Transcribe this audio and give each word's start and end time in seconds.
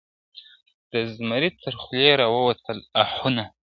د 0.91 0.93
زمري 1.13 1.49
تر 1.63 1.73
خولې 1.81 2.09
را 2.19 2.27
ووتل 2.33 2.77
آهونه, 3.01 3.43